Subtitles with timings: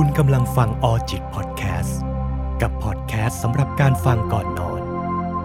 [0.00, 2.00] คุณกำลังฟังออจิตพอดแคสต์
[2.62, 4.82] กับพอดแคสต์สำหรับการฟังก่อนนอน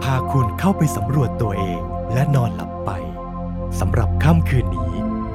[0.04, 1.82] พาคุณเข้าไปสำรวจตัวเอง
[2.14, 2.92] และนอนหลับไป
[3.80, 4.92] สำหรับค่ำคืนนี้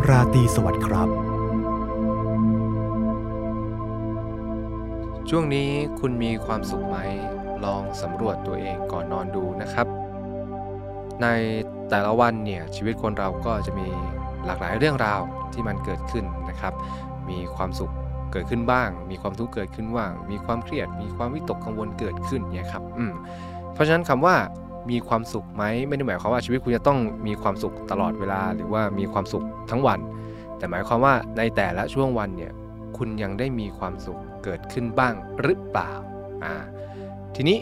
[0.08, 1.08] ราตรีสวัสดิ์ครับ
[5.28, 5.69] ช่วงนี้
[6.01, 6.96] คุณมีความสุขไหม
[7.64, 9.87] ลองสำรวจตัวเองก่อนนอนดูนะครับ
[11.22, 11.26] ใน
[11.90, 13.88] แต่ละวันเนี่ยชีวิตคนเราก็จะมี
[14.44, 15.21] หลากหลายเรื่องราว
[15.53, 16.73] ที่มันเกิดขึ้นนะครับ
[17.30, 17.95] มีความสุข
[18.32, 23.12] เกิดขึ้นบ้าง มีความทุกข์เกิดขึ้นบ้าง มีความเครียด มีความวิตกกังวลเกิดขึ้นเนี่ยครับอืม
[23.72, 24.34] เพราะฉะนั้นคำว่า
[24.90, 30.00] มีความสุขไหมไม่ได้หมายความว่าชีวิตคุณจะต้องมีความสุขตลอดเวลา หรือว่ามีความสุขทั้งวัน
[30.58, 32.52] แต่หมายความว่าในแต่ละช่วงวันเนี่ย
[32.96, 35.92] คุณยังได้มีความสุขเกิดขึ้นบ้างหรือเปล่า
[36.44, 36.54] อ่า
[37.34, 37.58] ทีนี้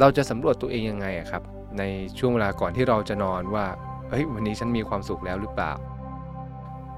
[0.00, 1.42] เราจะสำรวจตัวเองยังไงครับ
[1.78, 1.82] ใน
[2.18, 3.66] ช่วงเวลาก่อนที่เราจะนอนว่า
[4.10, 5.72] เฮ้ยวันนี้ฉันมีความสุขแล้วหรือเปล่า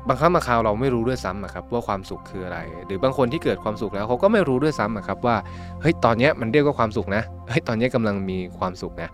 [0.09, 5.37] บางครั้งบางคราวเราไม่รู้ด้วยซ้ำครับว่าความสุขคืออะไร หรือบางคนที่เกิดความสุขแล้วเขาก็ไม่รู้ด้วยซ้ำครับว่า
[5.81, 9.11] เฮ้ยตอนนี้มันเรียกว่าความสุขนะเฮ้ยตอนนี้ยกำลังมีความสุขนะ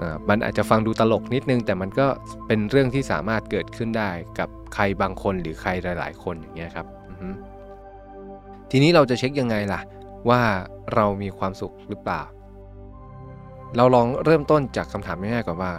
[0.00, 2.06] อ่ามันอาจจะฟังดูตลกนิดนึง แต่มันก็
[2.46, 6.86] เป็นเรื่องที่สามารถเกิดขึ้นได้กับใครบางคนหรือใครหลาย ๆ คนอย่างเงี้ยครับ
[8.70, 9.80] ทีนี้เราจะเช็คยังไงล่ะ
[10.28, 10.40] ว่า
[10.94, 12.22] เรามีความสุขหรือเปล่า
[13.76, 15.72] เราลองเริ่มต้นจากคำถามง่ายๆก่อนว่า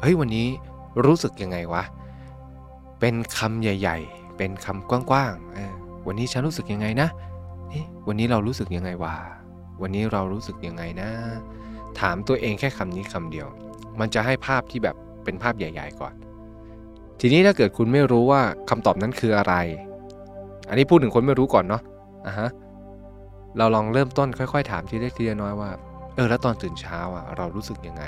[0.00, 0.46] เฮ้ยวันนี้
[1.06, 7.08] รู้สึกยังไงวะเเป็นคำใหญ่ ๆ เป็นคำกว้างๆวันนี้ฉันรู้สึกยังไงนะ
[7.70, 9.14] เอ๊ะวันนี้เรารู้สึกยังไงวะ
[9.82, 11.10] วันนี้เรารู้สึกยังไงนะ
[12.00, 13.48] ถามตัวเองแค่คำนี้คำเดียว
[14.00, 16.14] มันจะให้ภาพที่แบบเป็นภาพใหญ่ ๆ ก่อน
[17.20, 19.54] ทีนี้ถ้าเกิดคุณไม่รู้ว่าคำตอบนั้นคืออะไร
[20.68, 21.82] อันนี้พูดถึงคนไม่รู้ก่อนเนาะ
[22.26, 22.48] อะฮะ
[23.58, 25.70] เราลองเริ่มต้นค่อย ๆ ถามทีเล็กทีละน้อยว่า
[26.14, 28.02] เออแล้วตอนตื่นเช้าอะเรารู้สึกยังไง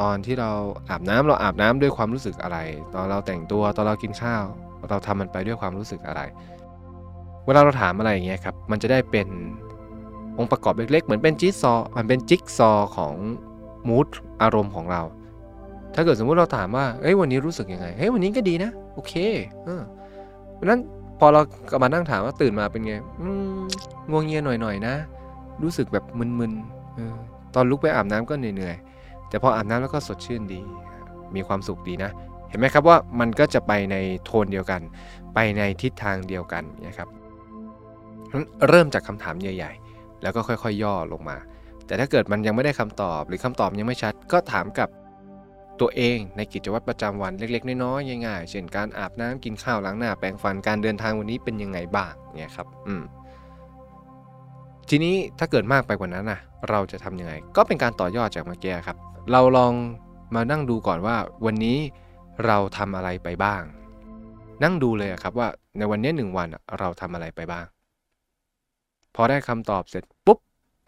[0.00, 0.50] ตอนที่เรา
[0.90, 2.58] อาบน้ำเราอาบน้ำด้วยความรู้สึกอะไร
[2.94, 4.44] ตอนเราแต่งตัวตอนเรากินข้าว
[4.88, 6.20] เราทำมันไปด้วยความรู้สึกอะไร
[7.46, 9.28] เวลาเราถามอะไรอย่างเงี้ยครับมันจะได้เป็น
[10.38, 13.14] องค์ประกอบเล็กๆ เหมือนเป็นจิ๊กซอมันเป็นจิ๊กซอของ
[13.88, 14.06] มูด
[14.42, 15.02] อารมณ์ของเรา
[15.94, 19.14] ถ้าเกิดสมมุติเราถามว่าเอ้ยวันนี้รู้สึกยังไงเฮ้ยวันนี้ก็ดีนะ โอเค
[19.64, 19.82] เออ
[20.54, 20.80] เพราะนั้น
[21.18, 21.40] พอเรา
[21.70, 23.60] กลับมานั่งถามว่าตื่นมาเป็นไงอืม
[24.10, 24.94] ง่วงเงียหน่อยๆนะ
[25.62, 27.14] รู้สึกแบบมึนๆเออ
[27.54, 28.99] ตอนลุกไปอาบน้ำก็เหนื่อยๆ
[29.30, 30.60] แต่พออาบน้ำแล้วก็สดชื่นดี
[31.34, 32.10] มีความสุขดีนะ
[32.48, 34.80] เห็นไหมครับว่ามันก็จะไปในโทนเดียวกัน
[35.34, 37.08] ไปในทิศทางเดียวกันนะครับ
[38.68, 41.36] เริ่มจากคำถามใหญ่ ๆ แล้วก็ค่อยๆ ย่อลงมา
[41.86, 44.88] แต่ถ้าเกิดมันยังไม่ได้คำตอบ หรือคำตอบยังไม่ชัด ก็ถามกับ
[45.80, 53.02] ตัวเองในกิจวัตรประจำวันเล็กๆ น้อยๆง่ายๆเช่นการอาบน้ำกินข้าวล้างหน้าแปรงฟันการเดินทางวันนี้เป็นยังไงบ้างเนี่ยครับ อืม
[54.88, 58.96] ทีนี้ถ้าเกิดมากไปกว่านั้นนะเราจะทำยังไง ก็เป็นการต่อยอดจากเมื่อกี้ครับ
[59.32, 59.74] เราลอง
[60.34, 61.78] มานั่งดูก่อนว่าวันนี้
[62.46, 63.62] เราทำอะไรไปบ้าง
[64.62, 65.48] นั่งดูเลยครับว่า
[65.78, 66.48] ในวันนี้หนึ่งวัน
[66.78, 67.66] เราทำอะไรไปบ้าง
[69.14, 70.38] พอได้คำตอบเสร็จปุ๊บ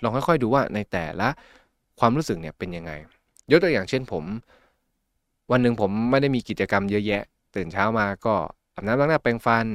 [0.02, 1.28] ลองค่อยๆดูว่าในแต่ละ
[2.00, 2.92] ความรู้สึกเนี่ยเป็นยังไง
[3.50, 4.24] ยกตัวอย่างเช่นผม
[5.50, 7.22] วันหนึ่งผมไม่ได้มีกิจกรรมเยอะแยะ
[7.56, 8.34] ตื่นเช้ามาก็
[8.74, 9.66] อาบน้ำล้างหน้าแปรงฟัน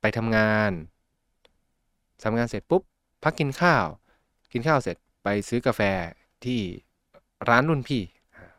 [0.00, 0.72] ไปทำงาน
[2.24, 2.82] ทำงานเสร็จปุ๊บ
[3.22, 3.84] พักกินข้าว
[4.52, 5.80] กินข้าวเสร็จไปซื้อกาแฟ
[6.46, 6.60] ที่
[7.48, 8.02] ร้านรุ่นพี่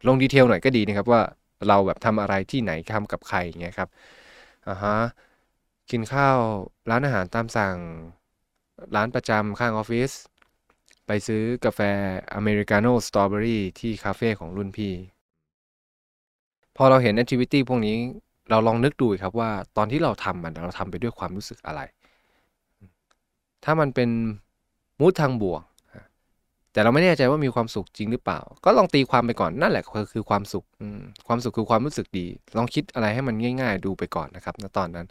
[0.08, 1.22] ลงดีเทลหน่อยก็ดีนะครับว่า
[1.68, 3.90] เราแบบทำอะไรที่ไหนทำกับใครอย่างเงี้ยครับ
[4.68, 4.98] อ่าฮะ
[5.92, 6.38] กินข้าว
[6.90, 7.78] ร้านอาหารตามสั่ง
[8.96, 10.12] ร้านประจำข้างออฟฟิศ
[11.08, 11.80] ไปซื้อกาแฟ
[12.36, 14.94] อเมริกาโน่สตรอเบอรี่ที่คาเฟ่ของรุ่นพี่
[16.78, 17.96] พอเราเห็น activity พวกนี้
[18.50, 21.82] เราลองนึกดูครับว่าตอนที่เราทำมันเราทำไปด้วยความรู้สึกอะไร
[23.64, 24.10] ถ้ามันเป็น
[25.00, 25.64] mood ทางบวก
[26.74, 30.66] แต่เราไม่แน่ใจว่ามีความสุขจริงหรือเปล่า ก็ลองตีความไปก่อนนั่นแหละคือความสุข
[31.28, 32.26] ความสุขคือความรู้สึกดี
[32.58, 35.08] ลองคิดอะไรให้มันง่าย ๆ ดูไปก่อนนะครับณตอนนั้น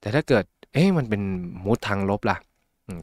[0.00, 1.22] แต่ถ้าเกิด เอ๊ะมันเป็น
[1.64, 2.38] มูดทางลบล่ะ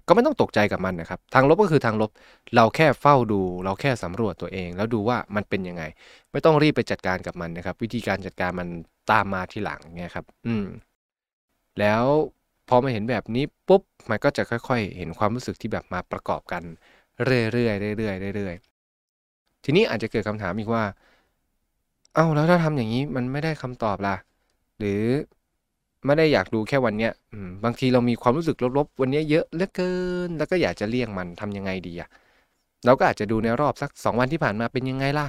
[0.07, 2.11] ก็ไม่ต้องตกใจกับมันนะครับ ทางลบก็คือทางลบ
[2.55, 5.83] เราแค่เฝ้าดู เราแค่สำรวจตัวเอง แล้วดูว่ามันเป็นยังไง
[6.31, 8.67] ไม่ต้องรีบไปจัดการกับมันนะครับ วิธีการจัดการมัน
[9.11, 10.67] ตามมาทีหลังเงี้ยครับ อืม
[11.79, 12.03] แล้ว
[12.69, 16.63] พอมาเห็นแบบนี้ปุ๊บมันก็จะค่อย ๆ เห็นความรู้สึกที่แบบมาประกอบกัน
[17.25, 20.83] เรื่อยๆเรื่อยๆเรื่อยๆทีนี้อาจจะเกิดคำถามอีกว่า
[22.15, 24.15] เอ้าแล้วถ้าทำอย่างนี้มันไม่ได้คำตอบล่ะ
[24.79, 25.03] หรือ
[26.05, 27.11] ไม่ได้อยากดูแค่วันเนี้ย
[27.63, 29.93] บางทีเรามีความรู้สึกลบๆ วันนี้เยอะเหลือเกิ
[30.27, 32.09] น แล้วก็อยากจะเลี่ยงมันทำยังไงดีอะ
[32.85, 35.27] เราก็อาจจะดูในรอบสัก 2 วันที่ผ่านมาเป็นยังไงล่ะ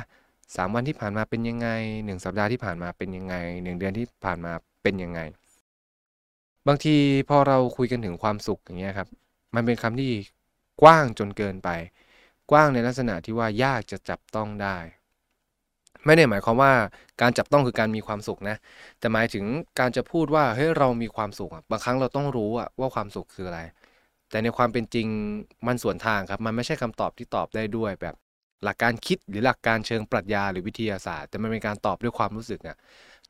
[0.56, 1.68] 3 วันที่ผ่านมาเป็นยังไง
[2.04, 4.52] 1 สัปดาห์ที่ผ่านมาเป็นยังไง 1 เดือนที่ผ่านมา
[4.82, 5.20] เป็นยังไง
[6.66, 6.96] บางที
[7.28, 9.08] พอเราคุยกันถึงความสุขอย่างเงี้ยครับ
[9.54, 10.12] มันเป็นคำที่
[10.82, 11.68] กว้างจนเกินไป
[12.50, 14.76] กว้างในลักษณะที่ว่ายากจะจับต้องได้
[16.04, 16.72] ไม่ได้หมายความว่า
[17.20, 18.56] การจับต้องคือการมีความสุขนะ
[18.98, 19.44] แต่หมายถึง
[19.78, 23.60] การจะพูดว่าเฮ้ยเรามีความสุขบางครั้งเราต้องรู้ว่าความสุขคืออะไร
[24.30, 25.06] แต่ในความเป็นจริง
[25.66, 28.14] มันส่วนทางครับ มันไม่ใช่คำตอบที่ตอบได้ด้วยแบบ
[28.64, 32.76] หลักการคิดหรือหลักการเชิงปรัชญาหรือวิทยาศาสตร์ แต่มันเป็นการตอบด้วยความรู้สึกอะ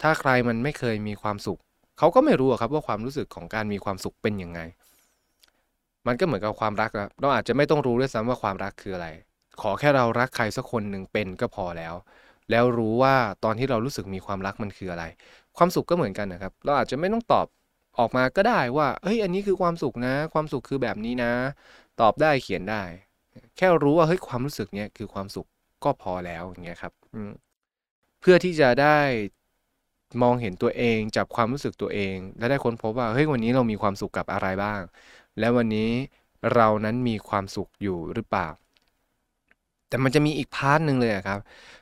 [0.02, 1.60] ถ้าใครมันไม่เคยมีความสุข
[1.98, 4.60] เขาก็ไม่รู้ครับว่าความรู้สึกของการมีความสุขเป็นยังไง
[6.06, 9.08] มันก็เหมือนกับความรักครับเราอาจจะไม่ต้องรู้ด้วยซ้ำว่าความรักคืออะไร
[9.60, 11.94] ขอแค่เรารักใครสักคนหนึ่งเป็นก็พอแล้ว
[12.50, 13.14] แล้วรู้ว่า
[13.44, 15.04] ตอนที่เรารู้สึกมีความรักมันคืออะไร
[15.56, 17.46] ความสุขก็เหมือนกันนะครับ เราอาจจะไม่ต้องตอบ
[17.98, 21.32] ออกมาก็ได้ว่าเฮ้ยอันนี้คือความสุขนะ ความสุขคือแบบนี้นะ
[22.00, 22.82] ตอบได้เขียนได้
[23.56, 25.46] แค่รู้ว่าเฮ้ยความรู้สึกเนี้ยคือความสุข
[25.84, 26.92] ก็พอแล้วอย่างเงี้ยครับ
[28.20, 28.98] เพื่อที่จะได้
[30.22, 34.80] มองเห็นตัวเองจับความรู้สึกตัวเอง และได้ค้นพบว่าเฮ้ยวันนี้เรามีความสุขกับอะไรบ้าง
[35.38, 35.90] และวันนี้
[36.54, 38.48] เรานั้นมีความสุขอยู่หรือเปล่า
[39.88, 41.40] แต่มันจะมีอีก part หนึ่งเลยครับ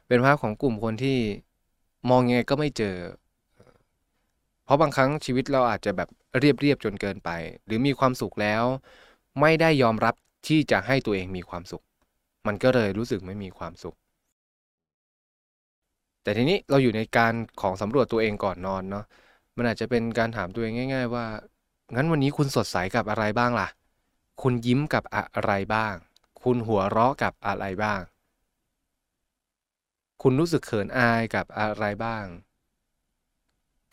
[0.08, 1.18] เป็น part ของกลุ่มคนที่
[2.10, 2.96] มองยังไงก็ไม่เจอ
[4.64, 6.08] เพราะบางครั้งชีวิตเราอาจจะแบบ
[6.40, 7.30] เรียบเรียบจนเกินไป
[7.66, 8.64] หรือมีความสุขแล้ว
[9.40, 10.14] ไม่ได้ยอมรับ
[10.48, 11.82] ที่จะให้ตัวเองมีความสุข
[12.46, 13.96] มันก็เลยรู้สึกไม่มีความสุข
[16.24, 19.04] แต่ทีนี้เราอยู่ในการของสำรวจตัวเองก่อนนอนเนาะ
[19.56, 21.26] มันอาจจะเป็นการถามตัวเองง่าย ๆ ว่า
[21.94, 23.68] งั้นวันนี้คุณสดใสกับอะไรบ้างล่ะ
[24.42, 25.94] คุณยิ้มกับอะไรบ้าง
[26.42, 28.00] คุณหัวเราะกับอะไรบ้าง
[30.22, 32.24] คุณรู้สึกเขินอายกับอะไรบ้าง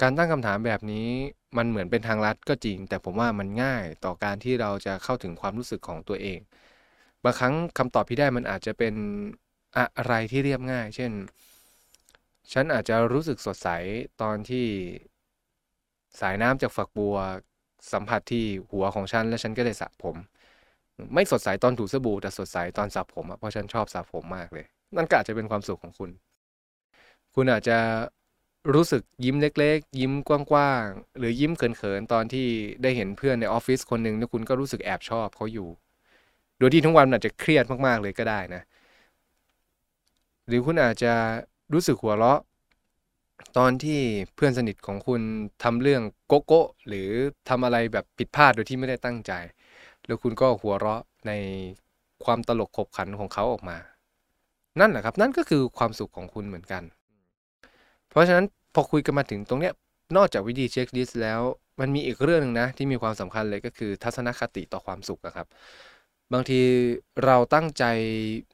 [0.02, 1.08] การตั้งคำถามแบบนี้
[1.58, 6.40] มันเหมือนเป็นทางลัดก็จริง แต่ผมว่ามันง่ายต่อการที่เราจะเข้าถึงความรู้สึกของตัวเอง
[7.24, 8.94] บางครั้งคำตอบที่ได้มันอาจจะเป็น
[9.78, 11.12] อะไรที่เรียบง่าย เช่น
[12.54, 13.70] ฉันอาจจะรู้สึกสดใส
[14.22, 14.68] ตอนที่
[16.20, 17.18] สายน้ำจากฝักบัว
[17.94, 20.16] สัมผัสที่หัวของฉัน และฉันก็ได้สระผม
[21.14, 24.66] ไม่สดใสตอนถูสบู่แต่สดใสตอนสระผมเพราะฉันชอบสระผมมากเลย
[24.96, 26.10] นั่นก็อาจจะเป็นความสุขของคุณ
[27.36, 27.78] คุณอาจจะ
[28.74, 32.48] รู้สึกยิ้มเล็ก ๆ ยิ้มกว้างๆ หรือยิ้มเขินๆ ตอนที่
[32.84, 35.70] ได้เห็นเพื่อนในออฟฟิศคนหนึ่งแล้วคุณก็รู้สึกแอบชอบเขาอยู่
[36.58, 38.62] โดยที่ทั้งวันอาจจะเครียดมากๆเลยก็ได้นะ
[40.48, 41.14] หรือคุณอาจจะ
[41.74, 42.42] รู้สึกหัวเราะ
[43.58, 44.00] ตอนที่
[44.36, 45.22] เพื่อนสนิทของคุณ
[45.64, 47.10] ทำเรื่องโกโก้หรือ
[47.50, 49.32] ทำอะไรแบบผิดพลาดโดยที่ไม่ได้ตั้งใจ
[50.06, 51.32] แล้วคุณก็หัวเราะใน
[52.24, 53.78] ความตลกขบขันของเขาออกมา
[54.80, 56.84] นั่นแหละครับ นั่นก็คือความสุขของคุณเหมือนกัน
[58.10, 59.74] เพราะฉะนั้นพอคุยกันมาถึงตรงเนี้ย
[60.18, 61.42] นอกจากวิธีเช็คลิสต์แล้ว
[61.80, 65.48] มันมีอีกเรื่องหนึ่งนะที่มีความสำคัญเลยก็คือทัศนคติต่อความสุขครับ
[66.34, 66.62] บางที
[67.26, 67.84] เราตั้งใจ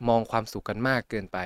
[0.10, 1.38] มองความสุขกันมากเกินไป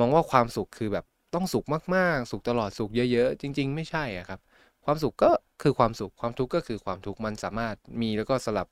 [0.00, 1.04] มองว่าความสุขคือแบบ
[1.34, 1.64] ต้องสุข
[1.96, 4.40] มากๆ สุขตลอดสุขเยอะๆ จริง ๆ ไม่ใช่อะครับ
[4.84, 5.30] ความสุขก็
[5.62, 8.68] คือความสุขความทุกข์ก็คือความทุกข์มันสามารถมีแล้วก็สลับ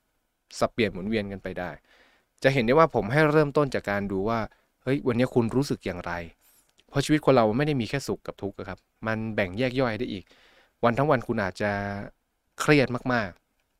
[0.58, 1.70] สับเปลี่ยนหมุนเวียนกันไปได้
[2.42, 4.40] จะเห็นได้ว่าผมให้เริ่มต้นจากการดูว่า
[4.82, 6.12] เฮ้ยวันนี้คุณรู้สึกอย่างไร
[6.88, 10.24] เพราะชีวิตคนเราไม่ได้มีแค่สุขกับทุกข์ครับ มันแบ่งแยกย่อยได้อีก
[10.84, 11.70] วันทั้งวันคุณอาจจะ
[12.60, 13.30] เครียดมาก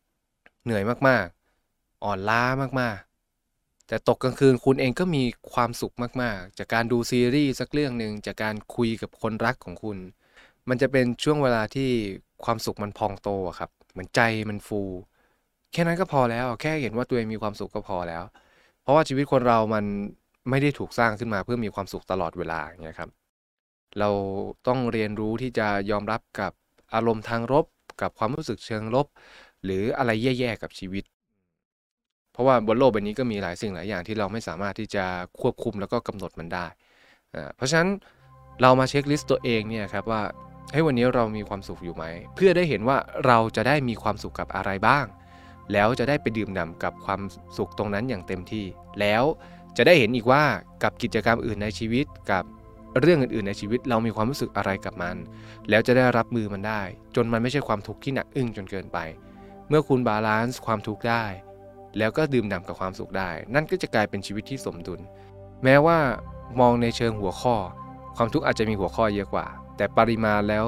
[0.07, 2.43] ๆ เหนื่อยมากๆ อ่อนล้า
[2.81, 2.99] มาก
[3.89, 9.99] แต่ตกกลางคืนคุณเองก็มีความสุขมากๆ จากการดูซีรีส์สักเรื่องหนึ่งจากการคุยกับคนรักของคุณ
[10.69, 11.91] มันจะเป็นช่วงเวลาที่
[12.45, 14.83] ความสุขมันพองโตครับเหมือนใจมันฟู
[15.73, 18.25] แค่นั้นก็พอแล้ว แค่เห็นว่าตัวเองมีความสุขก็พอแล้ว
[18.83, 19.85] เพราะว่าชีวิตคนเรามัน
[20.51, 23.11] ไม่ได้ถูกสร้างขึ้นมาเพื่อมีความสุขตลอดเวลาอย่างเงี้ยครับ
[23.99, 24.11] เรา
[24.67, 26.53] ต้องเรียนรู้ที่จะยอมรับกับ
[26.95, 27.67] อารมณ์ทางลบ
[28.01, 29.07] กับความรู้สึกเชิงลบ
[29.65, 31.05] หรืออะไรแย่ๆกับชีวิต
[32.39, 35.05] ราะว่าบนโลกใบนี้ก็มีหลายสิ่งหลายอย่างที่เราไม่สามารถที่จะ
[35.41, 36.67] ควบคุมแล้วก็กำหนดมันได้
[37.57, 37.89] เพราะฉะนั้น
[38.63, 40.23] เรามา checklist ตัวเองเนี่ยครับว่า
[40.73, 42.05] เฮ้ยวันนี้เรามีความสุขอยู่ไหม
[42.35, 45.05] เพื่อได้เห็นว่าเราจะได้มีความสุขกับอะไรบ้าง
[45.73, 47.21] แล้วจะได้ไปดื่มด่ำกับความ
[47.57, 48.67] สุขตรงนั้นอย่างเต็มที่
[49.01, 49.25] แล้ว
[49.77, 50.43] จะได้เห็นอีกว่า
[50.83, 52.45] กับกิจกรรมอื่นในชีวิตกับ
[53.01, 55.17] เรื่องอื่นๆในชีวิตเรามีความรู้สึกอะไรกับมัน
[55.69, 56.83] แล้วจะได้รับมือมันได้
[57.15, 58.99] จนมันไม่ใช่ความทุกข์ที่หนักอึ้งจนเกินไป
[59.69, 61.25] เมื่อคุณ balance ความทุกข์ได้
[61.99, 65.01] แล้วก็ดื่มด่ำกับความสุขได้ นั่นก็จะกลายเป็นชีวิตที่สมดุล
[65.65, 65.99] แม้ว่า
[66.61, 67.57] มองในเชิงหัวข้อ
[68.17, 70.67] ความทุกข์อาจจะมีหัวข้อเยอะกว่า แต่ปริมาณแล้ว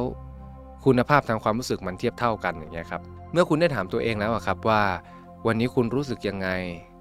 [0.84, 4.82] คุณภาพทางความรู้สึกมันเทียบเท่ากันอย่างเงี้ยครับ เมื่อคุณได้ถามตัวเองแล้วครับว่า
[5.46, 6.48] วันนี้คุณรู้สึกยังไง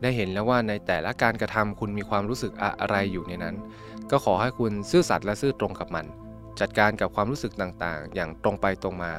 [0.01, 3.55] ได้เห็นแล้วว่าในแต่ละการกระทำคุณมีความรู้สึกอะไรอยู่ในนั้น
[4.11, 6.05] ก็ขอให้คุณซื่อสัตย์และซื่อตรงกับมัน
[6.59, 9.13] จัดการกับความรู้สึกต่างๆ อย่างตรงไปตรงมา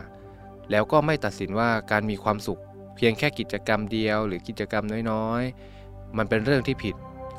[0.71, 2.61] แล้วก็ไม่ตัดสินว่าการมีความสุข
[3.01, 6.95] พียงแค่กิจกรรมเดียว หรือกิจกรรมน้อยๆ มันเป็นเรื่องที่ผิด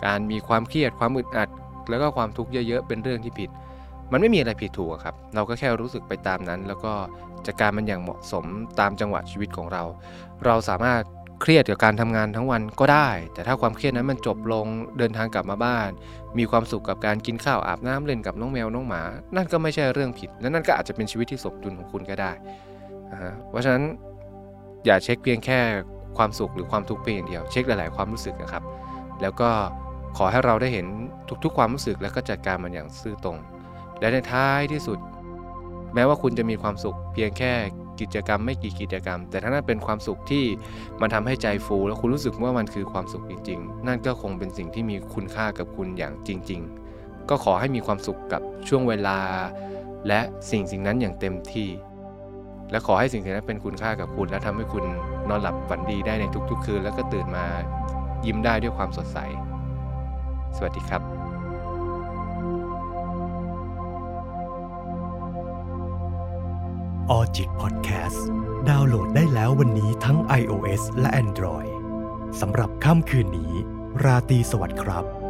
[0.05, 1.49] การมีความเครียดความอึดอัด
[1.89, 3.49] แล้วก็ความทุกข์เยอะๆ เป็นเรื่องที่ผิด
[4.11, 6.93] มันไม่มีอะไรผิดถูกครับ เราก็แค่รู้สึกไปตามนั้น แล้วก็
[7.45, 8.45] จัดการมันอย่างเหมาะสม
[8.79, 9.83] ตามจังหวะชีวิตของเรา
[10.45, 11.01] เราสามารถ
[11.41, 14.65] เครียดกับการทำงานทั้งวันก็ได้ แต่ถ้าความเครียดนั้นมันจบลง
[14.97, 15.89] เดินทางกลับมาบ้าน
[16.37, 19.01] มีความสุขกับการกินข้าวอาบน้ำเล่นกับน้องแมวน้องหมา
[19.35, 22.31] นั่นก็ไม่ใช่เรื่องผิด และนั่นก็อาจจะเป็นชีวิตที่สมดุลของคุณก็ได้
[23.11, 23.83] นะฮะเพราะฉะนั้น
[24.85, 25.59] อย่าเช็คเพียงแค่
[26.17, 28.63] ความสุขหรือความทุกข์เพียงอย่างเดียว เช็คหลาย ๆ ความรู้สึกนะครับ
[29.21, 29.49] แล้วก็
[30.17, 30.85] ขอให้เราได้เห็น
[31.43, 33.37] ทุก ๆ ความรู้สึกแล้วก็จัดการมันอย่างซื่อตรง
[33.99, 34.99] และในท้ายที่สุด
[35.93, 37.53] แม้ว่าคุณจะมีความสุข เพียงแค่
[37.99, 40.45] กิจกรรมไม่กี่กิจกรรม แต่ถ้านั่นเป็นความสุขที่
[41.01, 46.61] มันทำให้ใจฟู แล้วคุณรู้สึกว่ามันคือความสุขจริง ๆ นั่นก็คงเป็นสิ่งที่มีคุณค่ากับคุณอย่างจริง
[46.95, 49.19] ๆ ก็ขอให้มีความสุขกับช่วงเวลา
[50.07, 50.21] และ
[50.51, 51.69] สิ่งสิ่งนั้นอย่างเต็มที่
[52.71, 54.85] และขอให้สิ่งสิ่งนั้นเป็นคุณค่ากับคุณ และทำให้คุณ
[55.29, 57.45] นอนหลับฝันดีได้ในทุกๆ คืน แล้วก็ตื่นมา
[58.25, 59.17] ยิ้มได้ด้วยความสดใส
[60.55, 61.01] สวัสดีครับ
[67.09, 68.27] ออจิตพอดแคสต์
[68.69, 71.71] ดาวน์โหลดได้แล้ววันนี้ทั้ง iOS และ Android
[72.41, 73.53] สำหรับค่ำคืนนี้
[74.03, 75.20] ราตรีสวัสดิ์ครับ